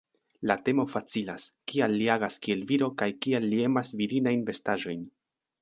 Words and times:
La 0.51 0.55
temo 0.69 0.85
facilas: 0.93 1.45
kial 1.73 1.93
li 2.01 2.09
agas 2.15 2.39
kiel 2.47 2.65
viro 2.73 2.91
kaj 3.03 3.11
kial 3.27 3.47
li 3.53 3.63
emas 3.69 3.93
virinajn 4.01 4.45
vestaĵojn? 4.53 5.07